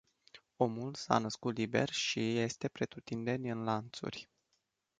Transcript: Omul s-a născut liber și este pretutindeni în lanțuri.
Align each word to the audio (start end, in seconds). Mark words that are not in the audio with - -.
Omul 0.57 0.93
s-a 0.93 1.17
născut 1.17 1.57
liber 1.57 1.89
și 1.89 2.37
este 2.39 2.67
pretutindeni 2.67 3.49
în 3.49 3.63
lanțuri. 3.63 4.29